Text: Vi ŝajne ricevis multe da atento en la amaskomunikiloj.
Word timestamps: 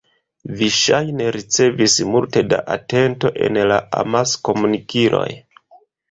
Vi 0.59 0.67
ŝajne 0.75 1.25
ricevis 1.35 1.97
multe 2.13 2.41
da 2.53 2.59
atento 2.75 3.31
en 3.47 3.59
la 3.73 3.77
amaskomunikiloj. 3.99 5.29